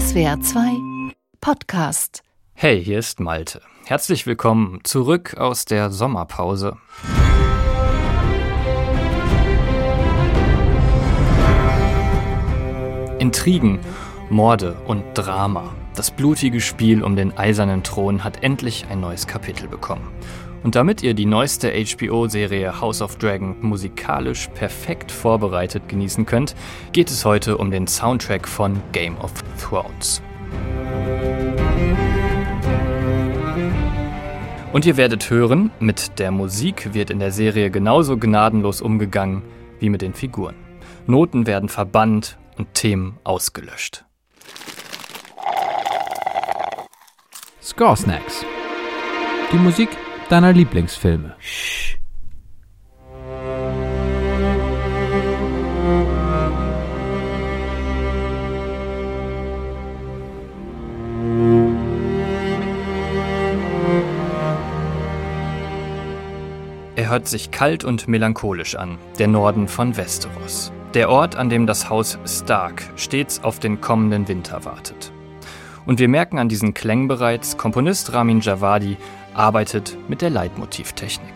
SWR 0.00 0.40
2 0.40 1.12
Podcast. 1.42 2.22
Hey, 2.54 2.82
hier 2.82 2.98
ist 2.98 3.20
Malte. 3.20 3.60
Herzlich 3.84 4.26
willkommen 4.26 4.80
zurück 4.82 5.36
aus 5.36 5.66
der 5.66 5.90
Sommerpause. 5.90 6.78
Intrigen, 13.18 13.80
Morde 14.30 14.78
und 14.86 15.04
Drama. 15.12 15.74
Das 15.94 16.10
blutige 16.10 16.62
Spiel 16.62 17.02
um 17.02 17.14
den 17.14 17.36
eisernen 17.36 17.82
Thron 17.82 18.24
hat 18.24 18.42
endlich 18.42 18.86
ein 18.88 19.00
neues 19.00 19.26
Kapitel 19.26 19.68
bekommen. 19.68 20.08
Und 20.62 20.74
damit 20.74 21.02
ihr 21.02 21.14
die 21.14 21.24
neueste 21.24 21.72
HBO-Serie 21.72 22.80
House 22.80 23.00
of 23.00 23.16
Dragon 23.16 23.56
musikalisch 23.60 24.48
perfekt 24.48 25.10
vorbereitet 25.10 25.88
genießen 25.88 26.26
könnt, 26.26 26.54
geht 26.92 27.10
es 27.10 27.24
heute 27.24 27.56
um 27.56 27.70
den 27.70 27.86
Soundtrack 27.86 28.46
von 28.46 28.82
Game 28.92 29.16
of 29.18 29.32
Thrones. 29.58 30.22
Und 34.72 34.86
ihr 34.86 34.96
werdet 34.96 35.30
hören, 35.30 35.70
mit 35.80 36.18
der 36.18 36.30
Musik 36.30 36.92
wird 36.94 37.10
in 37.10 37.18
der 37.18 37.32
Serie 37.32 37.70
genauso 37.70 38.16
gnadenlos 38.18 38.82
umgegangen 38.82 39.42
wie 39.80 39.88
mit 39.88 40.02
den 40.02 40.14
Figuren. 40.14 40.54
Noten 41.06 41.46
werden 41.46 41.68
verbannt 41.68 42.38
und 42.56 42.74
Themen 42.74 43.18
ausgelöscht. 43.24 44.04
Score 47.62 47.96
Snacks. 47.96 48.44
Die 49.52 49.56
Musik 49.56 49.88
deiner 50.30 50.52
Lieblingsfilme. 50.52 51.34
Er 66.94 67.08
hört 67.08 67.26
sich 67.26 67.50
kalt 67.50 67.82
und 67.82 68.06
melancholisch 68.06 68.76
an, 68.76 68.98
der 69.18 69.26
Norden 69.26 69.66
von 69.66 69.96
Westeros. 69.96 70.70
Der 70.94 71.10
Ort, 71.10 71.34
an 71.34 71.48
dem 71.48 71.66
das 71.66 71.90
Haus 71.90 72.18
Stark 72.24 72.84
stets 72.94 73.42
auf 73.42 73.58
den 73.58 73.80
kommenden 73.80 74.28
Winter 74.28 74.64
wartet. 74.64 75.12
Und 75.86 75.98
wir 75.98 76.08
merken 76.08 76.38
an 76.38 76.48
diesen 76.48 76.72
Klängen 76.72 77.08
bereits, 77.08 77.56
Komponist 77.56 78.12
Ramin 78.12 78.40
Javadi 78.40 78.96
arbeitet 79.34 79.96
mit 80.08 80.22
der 80.22 80.30
Leitmotivtechnik. 80.30 81.34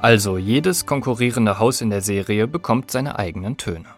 Also 0.00 0.38
jedes 0.38 0.86
konkurrierende 0.86 1.58
Haus 1.58 1.80
in 1.80 1.90
der 1.90 2.00
Serie 2.00 2.46
bekommt 2.46 2.90
seine 2.90 3.18
eigenen 3.18 3.56
Töne. 3.56 3.88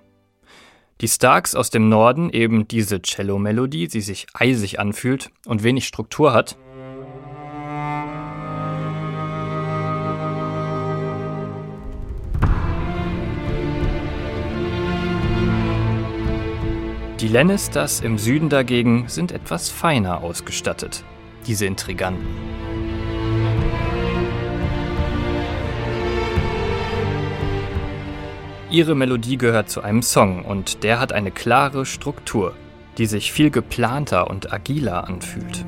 Die 1.00 1.08
Starks 1.08 1.54
aus 1.54 1.70
dem 1.70 1.88
Norden 1.88 2.30
eben 2.30 2.68
diese 2.68 3.02
Cello-Melodie, 3.02 3.88
die 3.88 4.00
sich 4.00 4.26
eisig 4.34 4.78
anfühlt 4.78 5.30
und 5.46 5.62
wenig 5.62 5.86
Struktur 5.86 6.32
hat. 6.32 6.56
Die 17.20 17.28
Lannisters 17.28 18.00
im 18.00 18.18
Süden 18.18 18.48
dagegen 18.48 19.04
sind 19.06 19.30
etwas 19.30 19.68
feiner 19.70 20.22
ausgestattet, 20.22 21.04
diese 21.46 21.66
Intriganten. 21.66 22.26
Ihre 28.72 28.94
Melodie 28.94 29.36
gehört 29.36 29.68
zu 29.68 29.82
einem 29.82 30.00
Song 30.00 30.46
und 30.46 30.82
der 30.82 30.98
hat 30.98 31.12
eine 31.12 31.30
klare 31.30 31.84
Struktur, 31.84 32.54
die 32.96 33.04
sich 33.04 33.30
viel 33.30 33.50
geplanter 33.50 34.30
und 34.30 34.50
agiler 34.50 35.06
anfühlt. 35.06 35.66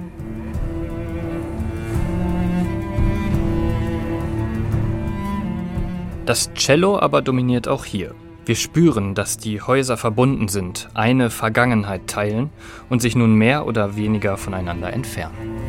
Das 6.24 6.54
Cello 6.54 6.98
aber 6.98 7.20
dominiert 7.20 7.68
auch 7.68 7.84
hier. 7.84 8.14
Wir 8.46 8.56
spüren, 8.56 9.14
dass 9.14 9.36
die 9.36 9.60
Häuser 9.60 9.98
verbunden 9.98 10.48
sind, 10.48 10.88
eine 10.94 11.28
Vergangenheit 11.28 12.06
teilen 12.06 12.48
und 12.88 13.02
sich 13.02 13.16
nun 13.16 13.34
mehr 13.34 13.66
oder 13.66 13.96
weniger 13.96 14.38
voneinander 14.38 14.90
entfernen. 14.94 15.63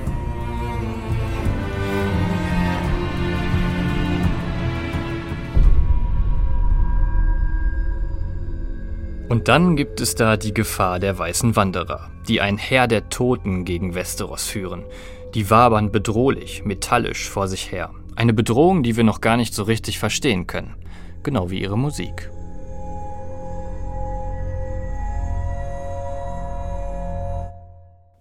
Und 9.35 9.49
dann 9.49 9.75
gibt 9.75 9.99
es 9.99 10.15
da 10.15 10.37
die 10.37 10.53
Gefahr 10.53 10.97
der 10.97 11.19
weißen 11.19 11.57
Wanderer, 11.57 12.09
die 12.25 12.39
ein 12.39 12.57
Heer 12.57 12.87
der 12.87 13.09
Toten 13.09 13.65
gegen 13.65 13.93
Westeros 13.93 14.47
führen. 14.47 14.85
Die 15.33 15.49
wabern 15.49 15.91
bedrohlich, 15.91 16.63
metallisch 16.63 17.29
vor 17.29 17.49
sich 17.49 17.69
her. 17.69 17.91
Eine 18.15 18.31
Bedrohung, 18.31 18.81
die 18.81 18.95
wir 18.95 19.03
noch 19.03 19.19
gar 19.19 19.35
nicht 19.35 19.53
so 19.53 19.63
richtig 19.63 19.99
verstehen 19.99 20.47
können. 20.47 20.77
Genau 21.21 21.49
wie 21.49 21.59
ihre 21.59 21.77
Musik. 21.77 22.31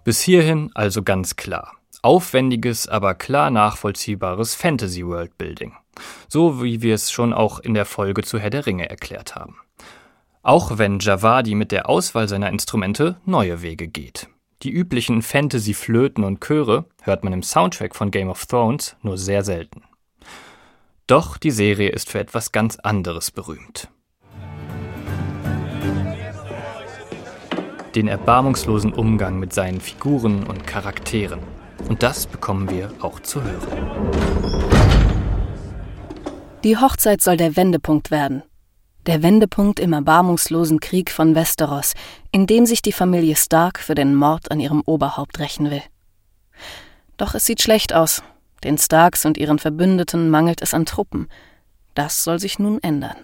Bis 0.02 0.20
hierhin 0.20 0.72
also 0.74 1.04
ganz 1.04 1.36
klar. 1.36 1.76
Aufwendiges, 2.02 2.88
aber 2.88 3.14
klar 3.14 3.52
nachvollziehbares 3.52 4.56
Fantasy-Worldbuilding. 4.56 5.74
So 6.26 6.60
wie 6.60 6.82
wir 6.82 6.96
es 6.96 7.12
schon 7.12 7.32
auch 7.32 7.60
in 7.60 7.74
der 7.74 7.84
Folge 7.84 8.22
zu 8.22 8.40
Herr 8.40 8.50
der 8.50 8.66
Ringe 8.66 8.90
erklärt 8.90 9.36
haben. 9.36 9.58
Auch 10.44 10.76
wenn 10.76 10.98
Javadi 10.98 11.54
mit 11.54 11.72
der 11.72 11.88
Auswahl 11.88 12.28
seiner 12.28 12.50
Instrumente 12.50 13.16
neue 13.24 13.62
Wege 13.62 13.88
geht. 13.88 14.28
Die 14.62 14.70
üblichen 14.70 15.22
Fantasy-Flöten 15.22 16.22
und 16.22 16.42
Chöre 16.42 16.84
hört 17.02 17.24
man 17.24 17.32
im 17.32 17.42
Soundtrack 17.42 17.96
von 17.96 18.10
Game 18.10 18.28
of 18.28 18.44
Thrones 18.44 18.94
nur 19.00 19.16
sehr 19.16 19.42
selten. 19.42 19.84
Doch 21.06 21.38
die 21.38 21.50
Serie 21.50 21.88
ist 21.88 22.10
für 22.10 22.18
etwas 22.18 22.52
ganz 22.52 22.76
anderes 22.76 23.30
berühmt. 23.30 23.88
Den 27.94 28.06
erbarmungslosen 28.06 28.92
Umgang 28.92 29.38
mit 29.38 29.54
seinen 29.54 29.80
Figuren 29.80 30.44
und 30.44 30.66
Charakteren. 30.66 31.40
Und 31.88 32.02
das 32.02 32.26
bekommen 32.26 32.68
wir 32.68 32.92
auch 33.00 33.18
zu 33.20 33.42
hören. 33.42 34.10
Die 36.64 36.76
Hochzeit 36.76 37.22
soll 37.22 37.38
der 37.38 37.56
Wendepunkt 37.56 38.10
werden, 38.10 38.42
der 39.06 39.22
Wendepunkt 39.22 39.80
im 39.80 39.92
erbarmungslosen 39.92 40.80
Krieg 40.80 41.10
von 41.10 41.34
Westeros, 41.34 41.94
in 42.32 42.46
dem 42.46 42.66
sich 42.66 42.82
die 42.82 42.92
Familie 42.92 43.36
Stark 43.36 43.78
für 43.78 43.94
den 43.94 44.14
Mord 44.14 44.50
an 44.50 44.60
ihrem 44.60 44.82
Oberhaupt 44.86 45.38
rächen 45.38 45.70
will. 45.70 45.82
Doch 47.16 47.34
es 47.34 47.44
sieht 47.44 47.62
schlecht 47.62 47.92
aus. 47.92 48.22
Den 48.64 48.78
Starks 48.78 49.26
und 49.26 49.36
ihren 49.36 49.58
Verbündeten 49.58 50.30
mangelt 50.30 50.62
es 50.62 50.74
an 50.74 50.86
Truppen. 50.86 51.28
Das 51.94 52.24
soll 52.24 52.38
sich 52.38 52.58
nun 52.58 52.82
ändern. 52.82 53.16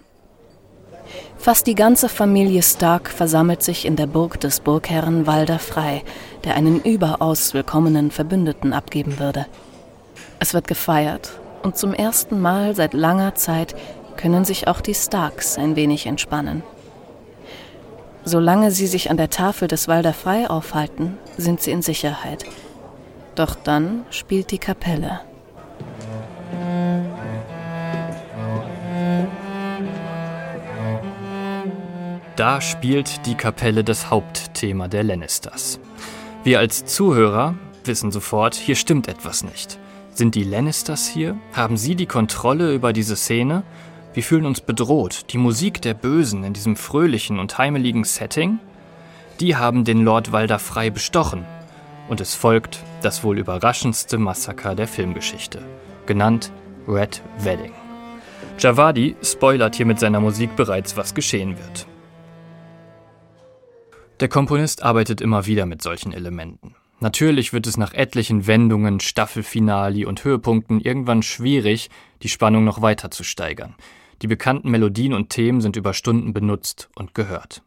Fast 1.37 1.67
die 1.67 1.75
ganze 1.75 2.07
Familie 2.07 2.61
Stark 2.61 3.09
versammelt 3.09 3.63
sich 3.63 3.85
in 3.85 3.95
der 3.95 4.05
Burg 4.05 4.39
des 4.39 4.59
Burgherren 4.59 5.25
Walder 5.25 5.59
Frei, 5.59 6.03
der 6.43 6.55
einen 6.55 6.81
überaus 6.81 7.53
willkommenen 7.53 8.11
Verbündeten 8.11 8.73
abgeben 8.73 9.19
würde. 9.19 9.47
Es 10.39 10.53
wird 10.53 10.67
gefeiert, 10.67 11.31
und 11.63 11.77
zum 11.77 11.93
ersten 11.93 12.39
Mal 12.41 12.75
seit 12.75 12.93
langer 12.93 13.35
Zeit 13.35 13.75
können 14.21 14.45
sich 14.45 14.67
auch 14.67 14.81
die 14.81 14.93
Starks 14.93 15.57
ein 15.57 15.75
wenig 15.75 16.05
entspannen. 16.05 16.61
Solange 18.23 18.69
sie 18.69 18.85
sich 18.85 19.09
an 19.09 19.17
der 19.17 19.31
Tafel 19.31 19.67
des 19.67 19.87
Walder 19.87 20.13
Frei 20.13 20.47
aufhalten, 20.47 21.17
sind 21.37 21.59
sie 21.59 21.71
in 21.71 21.81
Sicherheit. 21.81 22.45
Doch 23.33 23.55
dann 23.55 24.05
spielt 24.11 24.51
die 24.51 24.59
Kapelle. 24.59 25.21
Da 32.35 32.61
spielt 32.61 33.25
die 33.25 33.35
Kapelle 33.35 33.83
das 33.83 34.11
Hauptthema 34.11 34.87
der 34.87 35.03
Lannisters. 35.03 35.79
Wir 36.43 36.59
als 36.59 36.85
Zuhörer 36.85 37.55
wissen 37.85 38.11
sofort, 38.11 38.53
hier 38.53 38.75
stimmt 38.75 39.07
etwas 39.07 39.43
nicht. 39.43 39.79
Sind 40.13 40.35
die 40.35 40.43
Lannisters 40.43 41.07
hier? 41.07 41.37
Haben 41.53 41.77
sie 41.77 41.95
die 41.95 42.05
Kontrolle 42.05 42.73
über 42.73 42.93
diese 42.93 43.15
Szene? 43.15 43.63
Wir 44.13 44.23
fühlen 44.23 44.45
uns 44.45 44.59
bedroht. 44.59 45.31
Die 45.31 45.37
Musik 45.37 45.81
der 45.81 45.93
Bösen 45.93 46.43
in 46.43 46.53
diesem 46.53 46.75
fröhlichen 46.75 47.39
und 47.39 47.57
heimeligen 47.57 48.03
Setting, 48.03 48.59
die 49.39 49.55
haben 49.55 49.85
den 49.85 50.03
Lord 50.03 50.33
Walder 50.33 50.59
frei 50.59 50.89
bestochen. 50.89 51.45
Und 52.09 52.19
es 52.19 52.35
folgt 52.35 52.83
das 53.01 53.23
wohl 53.23 53.39
überraschendste 53.39 54.17
Massaker 54.17 54.75
der 54.75 54.87
Filmgeschichte, 54.87 55.61
genannt 56.05 56.51
Red 56.87 57.21
Wedding. 57.39 57.71
Javadi 58.59 59.15
spoilert 59.23 59.75
hier 59.75 59.85
mit 59.85 59.99
seiner 59.99 60.19
Musik 60.19 60.57
bereits, 60.57 60.97
was 60.97 61.15
geschehen 61.15 61.57
wird. 61.57 61.87
Der 64.19 64.27
Komponist 64.27 64.83
arbeitet 64.83 65.21
immer 65.21 65.45
wieder 65.45 65.65
mit 65.65 65.81
solchen 65.81 66.11
Elementen. 66.11 66.75
Natürlich 66.99 67.53
wird 67.53 67.65
es 67.65 67.77
nach 67.77 67.93
etlichen 67.93 68.45
Wendungen, 68.45 68.99
Staffelfinali 68.99 70.05
und 70.05 70.23
Höhepunkten 70.23 70.81
irgendwann 70.81 71.23
schwierig, 71.23 71.89
die 72.21 72.29
Spannung 72.29 72.63
noch 72.63 72.83
weiter 72.83 73.09
zu 73.09 73.23
steigern. 73.23 73.75
Die 74.21 74.27
bekannten 74.27 74.69
Melodien 74.69 75.13
und 75.13 75.29
Themen 75.29 75.61
sind 75.61 75.75
über 75.75 75.93
Stunden 75.93 76.33
benutzt 76.33 76.89
und 76.95 77.15
gehört. 77.15 77.63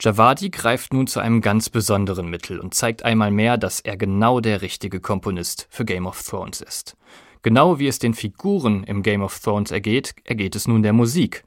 Javadi 0.00 0.50
greift 0.50 0.92
nun 0.92 1.06
zu 1.06 1.20
einem 1.20 1.40
ganz 1.40 1.70
besonderen 1.70 2.28
Mittel 2.28 2.58
und 2.60 2.74
zeigt 2.74 3.04
einmal 3.04 3.30
mehr, 3.30 3.56
dass 3.56 3.80
er 3.80 3.96
genau 3.96 4.40
der 4.40 4.60
richtige 4.60 5.00
Komponist 5.00 5.66
für 5.70 5.84
Game 5.84 6.06
of 6.06 6.22
Thrones 6.22 6.60
ist. 6.60 6.96
Genau 7.42 7.78
wie 7.78 7.86
es 7.86 7.98
den 7.98 8.14
Figuren 8.14 8.84
im 8.84 9.02
Game 9.02 9.22
of 9.22 9.38
Thrones 9.38 9.70
ergeht, 9.70 10.14
ergeht 10.24 10.56
es 10.56 10.66
nun 10.68 10.82
der 10.82 10.92
Musik. 10.92 11.44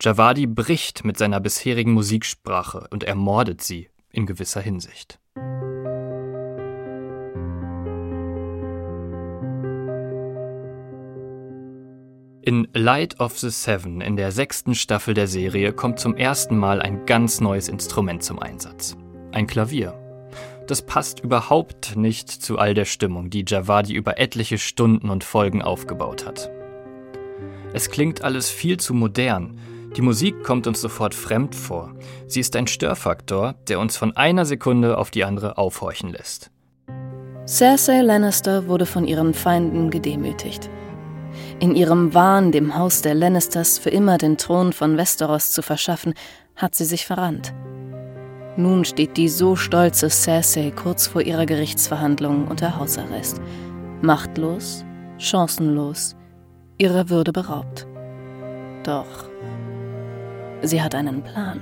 Javadi 0.00 0.46
bricht 0.46 1.04
mit 1.04 1.16
seiner 1.16 1.40
bisherigen 1.40 1.92
Musiksprache 1.92 2.86
und 2.90 3.04
ermordet 3.04 3.62
sie 3.62 3.88
in 4.10 4.26
gewisser 4.26 4.60
Hinsicht. 4.60 5.18
In 12.44 12.66
Light 12.74 13.20
of 13.20 13.38
the 13.38 13.50
Seven, 13.50 14.00
in 14.00 14.16
der 14.16 14.32
sechsten 14.32 14.74
Staffel 14.74 15.14
der 15.14 15.28
Serie, 15.28 15.72
kommt 15.72 16.00
zum 16.00 16.16
ersten 16.16 16.56
Mal 16.56 16.82
ein 16.82 17.06
ganz 17.06 17.40
neues 17.40 17.68
Instrument 17.68 18.24
zum 18.24 18.40
Einsatz. 18.40 18.96
Ein 19.30 19.46
Klavier. 19.46 19.94
Das 20.66 20.82
passt 20.82 21.20
überhaupt 21.20 21.94
nicht 21.94 22.28
zu 22.28 22.58
all 22.58 22.74
der 22.74 22.84
Stimmung, 22.84 23.30
die 23.30 23.44
Javadi 23.46 23.94
über 23.94 24.18
etliche 24.18 24.58
Stunden 24.58 25.08
und 25.08 25.22
Folgen 25.22 25.62
aufgebaut 25.62 26.26
hat. 26.26 26.50
Es 27.74 27.90
klingt 27.90 28.24
alles 28.24 28.50
viel 28.50 28.76
zu 28.76 28.92
modern. 28.92 29.60
Die 29.96 30.02
Musik 30.02 30.42
kommt 30.42 30.66
uns 30.66 30.80
sofort 30.80 31.14
fremd 31.14 31.54
vor. 31.54 31.94
Sie 32.26 32.40
ist 32.40 32.56
ein 32.56 32.66
Störfaktor, 32.66 33.54
der 33.68 33.78
uns 33.78 33.96
von 33.96 34.16
einer 34.16 34.46
Sekunde 34.46 34.98
auf 34.98 35.12
die 35.12 35.22
andere 35.22 35.58
aufhorchen 35.58 36.10
lässt. 36.10 36.50
Cersei 37.46 38.00
Lannister 38.02 38.66
wurde 38.66 38.86
von 38.86 39.06
ihren 39.06 39.32
Feinden 39.32 39.90
gedemütigt. 39.90 40.68
In 41.62 41.76
ihrem 41.76 42.12
Wahn, 42.12 42.50
dem 42.50 42.76
Haus 42.76 43.02
der 43.02 43.14
Lannisters 43.14 43.78
für 43.78 43.90
immer 43.90 44.18
den 44.18 44.36
Thron 44.36 44.72
von 44.72 44.96
Westeros 44.96 45.52
zu 45.52 45.62
verschaffen, 45.62 46.14
hat 46.56 46.74
sie 46.74 46.84
sich 46.84 47.06
verrannt. 47.06 47.54
Nun 48.56 48.84
steht 48.84 49.16
die 49.16 49.28
so 49.28 49.54
stolze 49.54 50.10
Cersei 50.10 50.72
kurz 50.72 51.06
vor 51.06 51.22
ihrer 51.22 51.46
Gerichtsverhandlung 51.46 52.48
unter 52.48 52.76
Hausarrest. 52.76 53.40
Machtlos, 54.00 54.84
chancenlos, 55.18 56.16
ihrer 56.78 57.08
Würde 57.10 57.30
beraubt. 57.30 57.86
Doch 58.82 59.30
sie 60.62 60.82
hat 60.82 60.96
einen 60.96 61.22
Plan. 61.22 61.60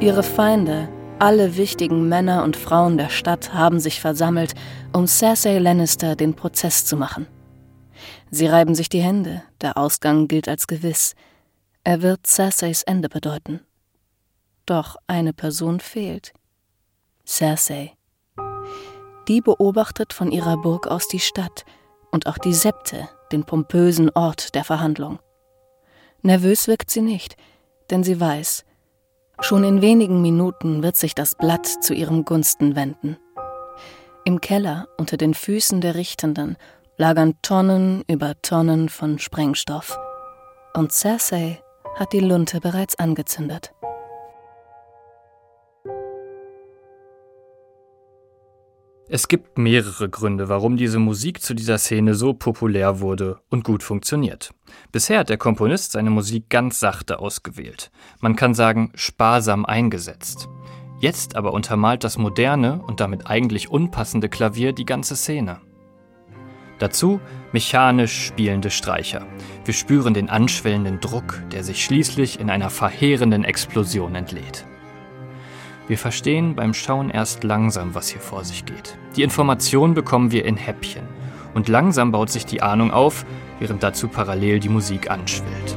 Ihre 0.00 0.24
Feinde, 0.24 0.88
alle 1.18 1.56
wichtigen 1.56 2.08
Männer 2.08 2.44
und 2.44 2.56
Frauen 2.56 2.98
der 2.98 3.08
Stadt 3.08 3.54
haben 3.54 3.80
sich 3.80 4.00
versammelt, 4.00 4.54
um 4.92 5.06
Cersei 5.06 5.58
Lannister 5.58 6.14
den 6.14 6.34
Prozess 6.34 6.84
zu 6.84 6.96
machen. 6.96 7.26
Sie 8.30 8.46
reiben 8.46 8.74
sich 8.74 8.88
die 8.88 9.00
Hände, 9.00 9.42
der 9.62 9.78
Ausgang 9.78 10.28
gilt 10.28 10.48
als 10.48 10.66
gewiss. 10.66 11.14
Er 11.84 12.02
wird 12.02 12.26
Cerseis 12.26 12.82
Ende 12.82 13.08
bedeuten. 13.08 13.60
Doch 14.66 14.96
eine 15.06 15.32
Person 15.32 15.80
fehlt. 15.80 16.34
Cersei. 17.24 17.92
Die 19.28 19.40
beobachtet 19.40 20.12
von 20.12 20.30
ihrer 20.30 20.58
Burg 20.58 20.86
aus 20.86 21.08
die 21.08 21.20
Stadt 21.20 21.64
und 22.10 22.26
auch 22.26 22.38
die 22.38 22.54
Septe, 22.54 23.08
den 23.32 23.44
pompösen 23.44 24.10
Ort 24.10 24.54
der 24.54 24.64
Verhandlung. 24.64 25.18
Nervös 26.22 26.68
wirkt 26.68 26.90
sie 26.90 27.02
nicht, 27.02 27.36
denn 27.90 28.04
sie 28.04 28.20
weiß, 28.20 28.65
Schon 29.40 29.64
in 29.64 29.82
wenigen 29.82 30.22
Minuten 30.22 30.82
wird 30.82 30.96
sich 30.96 31.14
das 31.14 31.34
Blatt 31.34 31.66
zu 31.66 31.92
ihrem 31.92 32.24
Gunsten 32.24 32.74
wenden. 32.74 33.18
Im 34.24 34.40
Keller 34.40 34.88
unter 34.96 35.16
den 35.16 35.34
Füßen 35.34 35.80
der 35.80 35.94
Richtenden 35.94 36.56
lagern 36.96 37.34
Tonnen 37.42 38.02
über 38.10 38.40
Tonnen 38.40 38.88
von 38.88 39.18
Sprengstoff. 39.18 39.98
Und 40.74 40.90
Cersei 40.90 41.60
hat 41.96 42.12
die 42.12 42.20
Lunte 42.20 42.60
bereits 42.60 42.98
angezündet. 42.98 43.72
Es 49.08 49.28
gibt 49.28 49.56
mehrere 49.56 50.08
Gründe, 50.08 50.48
warum 50.48 50.76
diese 50.76 50.98
Musik 50.98 51.40
zu 51.40 51.54
dieser 51.54 51.78
Szene 51.78 52.16
so 52.16 52.34
populär 52.34 52.98
wurde 52.98 53.38
und 53.48 53.62
gut 53.62 53.84
funktioniert. 53.84 54.52
Bisher 54.90 55.20
hat 55.20 55.28
der 55.28 55.38
Komponist 55.38 55.92
seine 55.92 56.10
Musik 56.10 56.50
ganz 56.50 56.80
sachte 56.80 57.20
ausgewählt. 57.20 57.92
Man 58.18 58.34
kann 58.34 58.52
sagen, 58.52 58.90
sparsam 58.96 59.64
eingesetzt. 59.64 60.48
Jetzt 60.98 61.36
aber 61.36 61.52
untermalt 61.52 62.02
das 62.02 62.18
moderne 62.18 62.82
und 62.82 62.98
damit 62.98 63.28
eigentlich 63.30 63.70
unpassende 63.70 64.28
Klavier 64.28 64.72
die 64.72 64.86
ganze 64.86 65.14
Szene. 65.14 65.60
Dazu 66.80 67.20
mechanisch 67.52 68.26
spielende 68.26 68.70
Streicher. 68.70 69.24
Wir 69.64 69.74
spüren 69.74 70.14
den 70.14 70.28
anschwellenden 70.28 70.98
Druck, 70.98 71.42
der 71.52 71.62
sich 71.62 71.84
schließlich 71.84 72.40
in 72.40 72.50
einer 72.50 72.70
verheerenden 72.70 73.44
Explosion 73.44 74.16
entlädt. 74.16 74.66
Wir 75.88 75.98
verstehen 75.98 76.56
beim 76.56 76.74
Schauen 76.74 77.10
erst 77.10 77.44
langsam, 77.44 77.94
was 77.94 78.08
hier 78.08 78.20
vor 78.20 78.44
sich 78.44 78.64
geht. 78.64 78.98
Die 79.14 79.22
Information 79.22 79.94
bekommen 79.94 80.32
wir 80.32 80.44
in 80.44 80.56
Häppchen. 80.56 81.04
Und 81.54 81.68
langsam 81.68 82.10
baut 82.10 82.28
sich 82.28 82.44
die 82.44 82.60
Ahnung 82.60 82.90
auf, 82.90 83.24
während 83.60 83.82
dazu 83.82 84.08
parallel 84.08 84.58
die 84.58 84.68
Musik 84.68 85.10
anschwillt. 85.10 85.76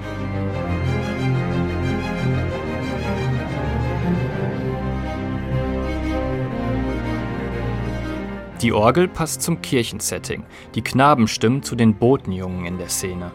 Die 8.62 8.74
Orgel 8.74 9.08
passt 9.08 9.42
zum 9.42 9.62
Kirchensetting, 9.62 10.44
die 10.76 10.82
Knabenstimmen 10.82 11.64
zu 11.64 11.76
den 11.76 11.96
Botenjungen 11.96 12.66
in 12.66 12.78
der 12.78 12.90
Szene. 12.90 13.32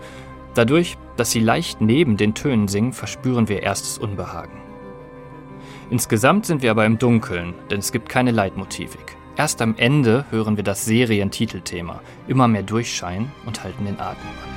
Dadurch, 0.54 0.98
dass 1.16 1.30
sie 1.30 1.40
leicht 1.40 1.80
neben 1.80 2.18
den 2.18 2.34
Tönen 2.34 2.68
singen, 2.68 2.92
verspüren 2.92 3.48
wir 3.48 3.62
erstes 3.62 3.96
Unbehagen. 3.96 4.63
Insgesamt 5.90 6.46
sind 6.46 6.62
wir 6.62 6.70
aber 6.70 6.86
im 6.86 6.98
Dunkeln, 6.98 7.54
denn 7.70 7.80
es 7.80 7.92
gibt 7.92 8.08
keine 8.08 8.30
Leitmotivik. 8.30 9.16
Erst 9.36 9.60
am 9.62 9.74
Ende 9.76 10.24
hören 10.30 10.56
wir 10.56 10.64
das 10.64 10.84
Serientitelthema, 10.84 12.00
immer 12.28 12.46
mehr 12.46 12.62
durchscheinen 12.62 13.32
und 13.46 13.64
halten 13.64 13.84
den 13.84 13.98
Atem 13.98 14.28
an. 14.28 14.54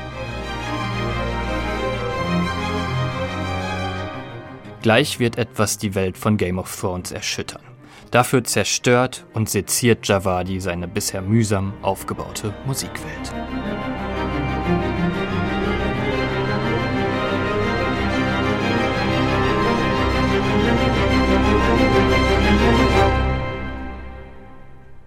Gleich 4.83 5.19
wird 5.19 5.37
etwas 5.37 5.77
die 5.77 5.95
Welt 5.95 6.17
von 6.17 6.37
Game 6.37 6.59
of 6.59 6.73
Thrones 6.79 7.11
erschüttern. 7.11 7.61
Dafür 8.11 8.43
zerstört 8.43 9.25
und 9.33 9.49
seziert 9.49 10.07
Javadi 10.07 10.61
seine 10.61 10.87
bisher 10.87 11.21
mühsam 11.21 11.73
aufgebaute 11.81 12.53
Musikwelt. 12.65 13.33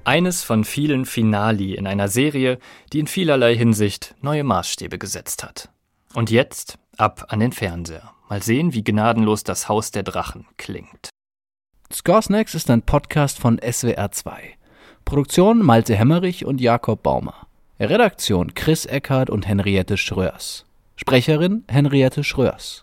Eines 0.04 0.42
von 0.42 0.64
vielen 0.64 1.04
Finali 1.04 1.74
in 1.74 1.86
einer 1.86 2.08
Serie, 2.08 2.58
die 2.92 2.98
in 2.98 3.06
vielerlei 3.06 3.54
Hinsicht 3.56 4.14
neue 4.20 4.42
Maßstäbe 4.42 4.98
gesetzt 4.98 5.44
hat. 5.44 5.68
Und 6.14 6.30
jetzt 6.30 6.78
ab 6.96 7.26
an 7.28 7.40
den 7.40 7.52
Fernseher. 7.52 8.10
Mal 8.28 8.42
sehen, 8.42 8.74
wie 8.74 8.82
gnadenlos 8.82 9.44
das 9.44 9.68
Haus 9.68 9.90
der 9.90 10.02
Drachen 10.02 10.46
klingt. 10.56 11.10
Scoresnacks 11.92 12.54
ist 12.54 12.70
ein 12.70 12.82
Podcast 12.82 13.38
von 13.38 13.58
SWR2. 13.58 14.32
Produktion 15.04 15.58
Malte 15.64 15.96
Hemmerich 15.96 16.44
und 16.44 16.60
Jakob 16.60 17.02
Baumer. 17.02 17.46
Redaktion 17.78 18.54
Chris 18.54 18.86
Eckhardt 18.86 19.30
und 19.30 19.46
Henriette 19.46 19.96
Schröers. 19.96 20.66
Sprecherin 20.96 21.64
Henriette 21.68 22.24
Schröers. 22.24 22.82